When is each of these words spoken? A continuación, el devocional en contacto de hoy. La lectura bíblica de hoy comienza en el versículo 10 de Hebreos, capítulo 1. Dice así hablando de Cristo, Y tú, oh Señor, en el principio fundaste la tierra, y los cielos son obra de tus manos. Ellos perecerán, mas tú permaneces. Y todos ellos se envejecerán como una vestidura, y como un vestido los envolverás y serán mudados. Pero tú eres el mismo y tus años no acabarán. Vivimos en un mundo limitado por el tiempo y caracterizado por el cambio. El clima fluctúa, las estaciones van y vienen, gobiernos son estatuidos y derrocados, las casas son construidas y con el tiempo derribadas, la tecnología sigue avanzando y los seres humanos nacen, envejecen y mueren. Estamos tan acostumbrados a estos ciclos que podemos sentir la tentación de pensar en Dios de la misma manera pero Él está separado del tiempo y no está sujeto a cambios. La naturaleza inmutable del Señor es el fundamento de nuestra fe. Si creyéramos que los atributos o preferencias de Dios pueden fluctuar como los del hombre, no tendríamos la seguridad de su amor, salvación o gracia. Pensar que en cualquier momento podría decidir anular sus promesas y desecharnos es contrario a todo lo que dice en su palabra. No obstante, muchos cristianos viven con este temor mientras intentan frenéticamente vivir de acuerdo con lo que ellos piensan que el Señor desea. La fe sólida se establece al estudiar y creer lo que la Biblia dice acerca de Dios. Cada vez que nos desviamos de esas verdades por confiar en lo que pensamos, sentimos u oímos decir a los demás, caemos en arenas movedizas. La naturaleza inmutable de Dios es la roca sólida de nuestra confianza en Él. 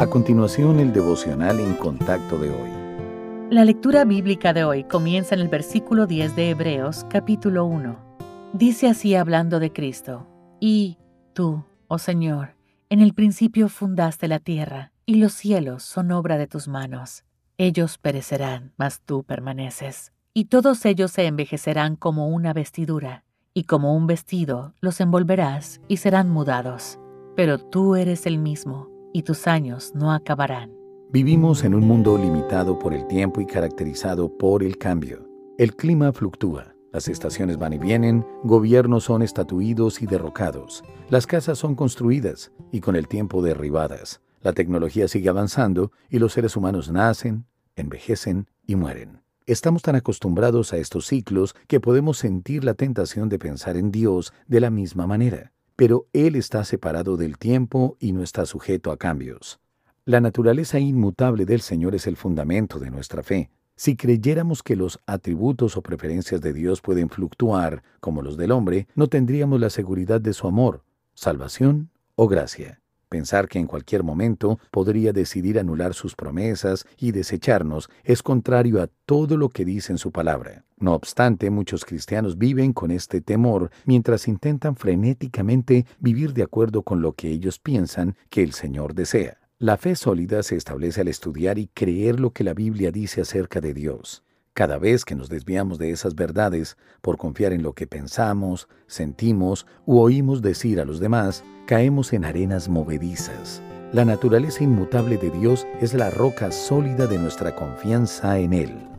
A 0.00 0.06
continuación, 0.06 0.80
el 0.80 0.94
devocional 0.94 1.60
en 1.60 1.74
contacto 1.74 2.38
de 2.38 2.48
hoy. 2.48 2.70
La 3.50 3.66
lectura 3.66 4.06
bíblica 4.06 4.54
de 4.54 4.64
hoy 4.64 4.84
comienza 4.84 5.34
en 5.34 5.42
el 5.42 5.48
versículo 5.48 6.06
10 6.06 6.36
de 6.36 6.48
Hebreos, 6.48 7.04
capítulo 7.10 7.66
1. 7.66 7.98
Dice 8.54 8.88
así 8.88 9.14
hablando 9.14 9.60
de 9.60 9.74
Cristo, 9.74 10.26
Y 10.58 10.96
tú, 11.34 11.66
oh 11.88 11.98
Señor, 11.98 12.54
en 12.88 13.00
el 13.00 13.12
principio 13.12 13.68
fundaste 13.68 14.26
la 14.26 14.38
tierra, 14.38 14.90
y 15.04 15.16
los 15.16 15.34
cielos 15.34 15.82
son 15.82 16.12
obra 16.12 16.38
de 16.38 16.46
tus 16.46 16.66
manos. 16.66 17.24
Ellos 17.58 17.98
perecerán, 17.98 18.72
mas 18.78 19.02
tú 19.02 19.22
permaneces. 19.22 20.14
Y 20.32 20.46
todos 20.46 20.86
ellos 20.86 21.10
se 21.10 21.26
envejecerán 21.26 21.96
como 21.96 22.28
una 22.28 22.54
vestidura, 22.54 23.24
y 23.52 23.64
como 23.64 23.94
un 23.94 24.06
vestido 24.06 24.72
los 24.80 24.98
envolverás 25.02 25.82
y 25.88 25.98
serán 25.98 26.30
mudados. 26.30 26.98
Pero 27.36 27.58
tú 27.58 27.96
eres 27.96 28.24
el 28.24 28.38
mismo 28.38 28.89
y 29.12 29.22
tus 29.22 29.46
años 29.46 29.92
no 29.94 30.12
acabarán. 30.12 30.72
Vivimos 31.12 31.64
en 31.64 31.74
un 31.74 31.86
mundo 31.86 32.16
limitado 32.16 32.78
por 32.78 32.94
el 32.94 33.06
tiempo 33.08 33.40
y 33.40 33.46
caracterizado 33.46 34.36
por 34.36 34.62
el 34.62 34.78
cambio. 34.78 35.26
El 35.58 35.74
clima 35.74 36.12
fluctúa, 36.12 36.74
las 36.92 37.08
estaciones 37.08 37.58
van 37.58 37.72
y 37.72 37.78
vienen, 37.78 38.24
gobiernos 38.44 39.04
son 39.04 39.22
estatuidos 39.22 40.02
y 40.02 40.06
derrocados, 40.06 40.84
las 41.08 41.26
casas 41.26 41.58
son 41.58 41.74
construidas 41.74 42.52
y 42.70 42.80
con 42.80 42.94
el 42.94 43.08
tiempo 43.08 43.42
derribadas, 43.42 44.20
la 44.40 44.52
tecnología 44.52 45.08
sigue 45.08 45.28
avanzando 45.28 45.90
y 46.08 46.18
los 46.18 46.32
seres 46.32 46.56
humanos 46.56 46.90
nacen, 46.90 47.46
envejecen 47.76 48.46
y 48.66 48.76
mueren. 48.76 49.22
Estamos 49.46 49.82
tan 49.82 49.96
acostumbrados 49.96 50.72
a 50.72 50.76
estos 50.76 51.06
ciclos 51.06 51.56
que 51.66 51.80
podemos 51.80 52.18
sentir 52.18 52.62
la 52.62 52.74
tentación 52.74 53.28
de 53.28 53.38
pensar 53.38 53.76
en 53.76 53.90
Dios 53.90 54.32
de 54.46 54.60
la 54.60 54.70
misma 54.70 55.06
manera 55.06 55.52
pero 55.80 56.08
Él 56.12 56.36
está 56.36 56.62
separado 56.62 57.16
del 57.16 57.38
tiempo 57.38 57.96
y 57.98 58.12
no 58.12 58.22
está 58.22 58.44
sujeto 58.44 58.92
a 58.92 58.98
cambios. 58.98 59.60
La 60.04 60.20
naturaleza 60.20 60.78
inmutable 60.78 61.46
del 61.46 61.62
Señor 61.62 61.94
es 61.94 62.06
el 62.06 62.18
fundamento 62.18 62.78
de 62.78 62.90
nuestra 62.90 63.22
fe. 63.22 63.48
Si 63.76 63.96
creyéramos 63.96 64.62
que 64.62 64.76
los 64.76 65.00
atributos 65.06 65.78
o 65.78 65.82
preferencias 65.82 66.42
de 66.42 66.52
Dios 66.52 66.82
pueden 66.82 67.08
fluctuar 67.08 67.82
como 68.00 68.20
los 68.20 68.36
del 68.36 68.52
hombre, 68.52 68.88
no 68.94 69.06
tendríamos 69.06 69.58
la 69.58 69.70
seguridad 69.70 70.20
de 70.20 70.34
su 70.34 70.46
amor, 70.46 70.84
salvación 71.14 71.88
o 72.14 72.28
gracia. 72.28 72.82
Pensar 73.08 73.48
que 73.48 73.58
en 73.58 73.66
cualquier 73.66 74.02
momento 74.02 74.58
podría 74.70 75.14
decidir 75.14 75.58
anular 75.58 75.94
sus 75.94 76.14
promesas 76.14 76.84
y 76.98 77.12
desecharnos 77.12 77.88
es 78.04 78.22
contrario 78.22 78.82
a 78.82 78.90
todo 79.06 79.38
lo 79.38 79.48
que 79.48 79.64
dice 79.64 79.92
en 79.92 79.98
su 79.98 80.12
palabra. 80.12 80.62
No 80.80 80.94
obstante, 80.94 81.50
muchos 81.50 81.84
cristianos 81.84 82.38
viven 82.38 82.72
con 82.72 82.90
este 82.90 83.20
temor 83.20 83.70
mientras 83.84 84.26
intentan 84.26 84.76
frenéticamente 84.76 85.84
vivir 85.98 86.32
de 86.32 86.42
acuerdo 86.42 86.82
con 86.82 87.02
lo 87.02 87.12
que 87.12 87.28
ellos 87.28 87.58
piensan 87.58 88.16
que 88.30 88.42
el 88.42 88.54
Señor 88.54 88.94
desea. 88.94 89.36
La 89.58 89.76
fe 89.76 89.94
sólida 89.94 90.42
se 90.42 90.56
establece 90.56 91.02
al 91.02 91.08
estudiar 91.08 91.58
y 91.58 91.68
creer 91.68 92.18
lo 92.18 92.30
que 92.30 92.44
la 92.44 92.54
Biblia 92.54 92.90
dice 92.90 93.20
acerca 93.20 93.60
de 93.60 93.74
Dios. 93.74 94.24
Cada 94.54 94.78
vez 94.78 95.04
que 95.04 95.14
nos 95.14 95.28
desviamos 95.28 95.78
de 95.78 95.90
esas 95.90 96.14
verdades 96.14 96.78
por 97.02 97.18
confiar 97.18 97.52
en 97.52 97.62
lo 97.62 97.74
que 97.74 97.86
pensamos, 97.86 98.66
sentimos 98.86 99.66
u 99.84 99.98
oímos 99.98 100.40
decir 100.40 100.80
a 100.80 100.86
los 100.86 100.98
demás, 100.98 101.44
caemos 101.66 102.14
en 102.14 102.24
arenas 102.24 102.70
movedizas. 102.70 103.60
La 103.92 104.06
naturaleza 104.06 104.64
inmutable 104.64 105.18
de 105.18 105.30
Dios 105.30 105.66
es 105.82 105.92
la 105.92 106.08
roca 106.08 106.52
sólida 106.52 107.06
de 107.06 107.18
nuestra 107.18 107.54
confianza 107.54 108.38
en 108.38 108.54
Él. 108.54 108.89